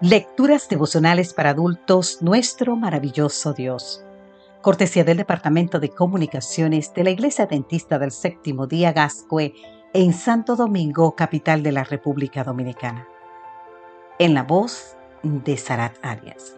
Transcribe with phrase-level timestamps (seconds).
[0.00, 4.02] Lecturas devocionales para adultos, nuestro maravilloso Dios.
[4.60, 9.54] Cortesía del Departamento de Comunicaciones de la Iglesia Dentista del Séptimo Día Gascue
[9.92, 13.06] en Santo Domingo, capital de la República Dominicana.
[14.18, 16.56] En la voz de Sarat Arias.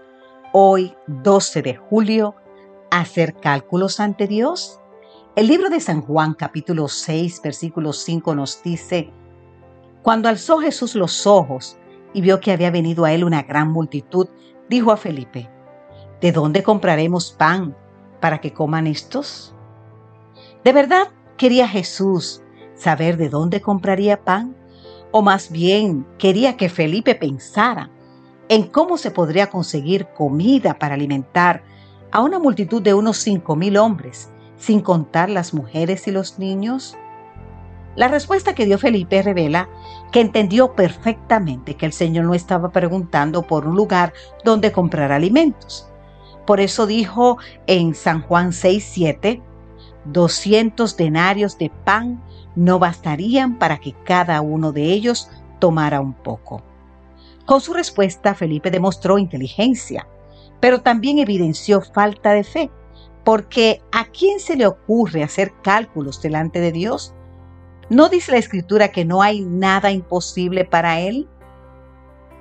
[0.52, 2.34] Hoy, 12 de julio,
[2.90, 4.80] ¿hacer cálculos ante Dios?
[5.36, 9.10] El libro de San Juan, capítulo 6, versículo 5 nos dice,
[10.02, 11.76] Cuando alzó Jesús los ojos,
[12.14, 14.28] y vio que había venido a él una gran multitud,
[14.70, 15.50] dijo a Felipe,
[16.20, 17.76] ¿de dónde compraremos pan
[18.20, 19.54] para que coman estos?
[20.64, 22.42] ¿De verdad quería Jesús
[22.74, 24.56] saber de dónde compraría pan?
[25.10, 27.90] O más bien quería que Felipe pensara
[28.48, 31.62] en cómo se podría conseguir comida para alimentar
[32.10, 36.96] a una multitud de unos cinco mil hombres, sin contar las mujeres y los niños?
[37.96, 39.68] La respuesta que dio Felipe revela
[40.10, 44.12] que entendió perfectamente que el Señor no estaba preguntando por un lugar
[44.44, 45.88] donde comprar alimentos.
[46.44, 49.42] Por eso dijo en San Juan 6, 7,
[50.06, 52.22] 200 denarios de pan
[52.56, 56.62] no bastarían para que cada uno de ellos tomara un poco.
[57.46, 60.06] Con su respuesta, Felipe demostró inteligencia,
[60.60, 62.70] pero también evidenció falta de fe,
[63.24, 67.14] porque ¿a quién se le ocurre hacer cálculos delante de Dios?
[67.90, 71.28] ¿No dice la escritura que no hay nada imposible para él?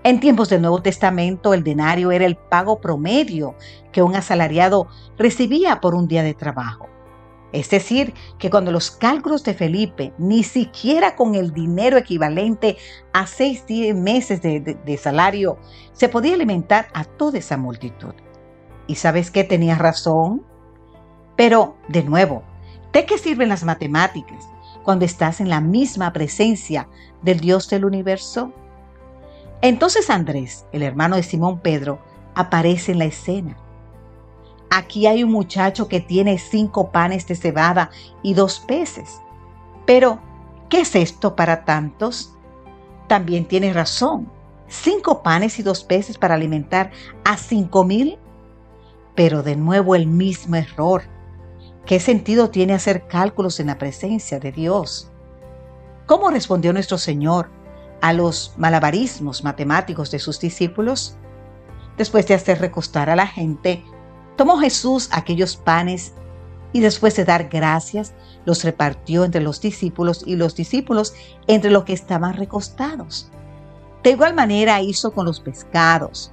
[0.03, 3.55] En tiempos del Nuevo Testamento el denario era el pago promedio
[3.91, 6.87] que un asalariado recibía por un día de trabajo.
[7.51, 12.77] Es decir, que cuando los cálculos de Felipe, ni siquiera con el dinero equivalente
[13.11, 13.63] a seis
[13.93, 15.59] meses de, de salario,
[15.91, 18.13] se podía alimentar a toda esa multitud.
[18.87, 19.43] ¿Y sabes qué?
[19.43, 20.43] Tenía razón.
[21.35, 22.43] Pero, de nuevo,
[22.91, 24.52] ¿de qué sirven las matemáticas
[24.83, 26.87] cuando estás en la misma presencia
[27.21, 28.51] del Dios del universo?
[29.61, 31.99] Entonces Andrés, el hermano de Simón Pedro,
[32.35, 33.57] aparece en la escena.
[34.69, 37.91] Aquí hay un muchacho que tiene cinco panes de cebada
[38.23, 39.21] y dos peces.
[39.85, 40.19] Pero,
[40.69, 42.35] ¿qué es esto para tantos?
[43.07, 44.27] También tiene razón.
[44.67, 46.89] Cinco panes y dos peces para alimentar
[47.23, 48.17] a cinco mil.
[49.13, 51.03] Pero de nuevo el mismo error.
[51.85, 55.11] ¿Qué sentido tiene hacer cálculos en la presencia de Dios?
[56.05, 57.49] ¿Cómo respondió nuestro Señor
[58.01, 61.17] a los malabarismos matemáticos de sus discípulos?
[61.97, 63.83] Después de hacer recostar a la gente,
[64.37, 66.13] tomó Jesús aquellos panes
[66.71, 68.13] y después de dar gracias,
[68.45, 71.13] los repartió entre los discípulos y los discípulos
[71.47, 73.29] entre los que estaban recostados.
[74.03, 76.31] De igual manera hizo con los pescados,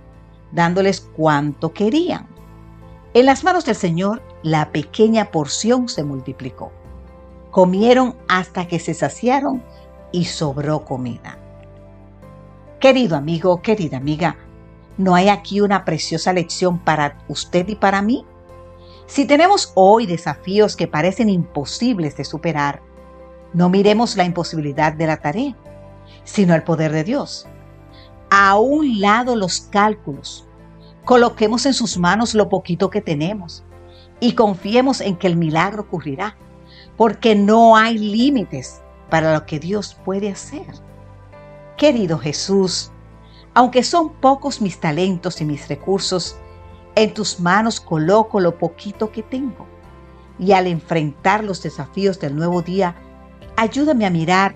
[0.52, 2.28] dándoles cuanto querían.
[3.14, 6.72] En las manos del Señor la pequeña porción se multiplicó.
[7.50, 9.62] Comieron hasta que se saciaron
[10.12, 11.38] y sobró comida.
[12.78, 14.36] Querido amigo, querida amiga,
[14.96, 18.24] ¿no hay aquí una preciosa lección para usted y para mí?
[19.06, 22.80] Si tenemos hoy desafíos que parecen imposibles de superar,
[23.52, 25.56] no miremos la imposibilidad de la tarea,
[26.24, 27.46] sino el poder de Dios.
[28.30, 30.46] A un lado los cálculos,
[31.04, 33.64] Coloquemos en sus manos lo poquito que tenemos
[34.20, 36.36] y confiemos en que el milagro ocurrirá,
[36.96, 40.66] porque no hay límites para lo que Dios puede hacer.
[41.76, 42.92] Querido Jesús,
[43.54, 46.36] aunque son pocos mis talentos y mis recursos,
[46.94, 49.66] en tus manos coloco lo poquito que tengo.
[50.38, 52.94] Y al enfrentar los desafíos del nuevo día,
[53.56, 54.54] ayúdame a mirar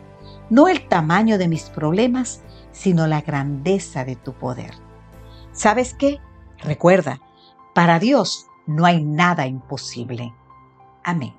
[0.50, 2.42] no el tamaño de mis problemas,
[2.72, 4.74] sino la grandeza de tu poder.
[5.52, 6.20] ¿Sabes qué?
[6.58, 7.20] Recuerda,
[7.74, 10.32] para Dios no hay nada imposible.
[11.02, 11.34] Amén.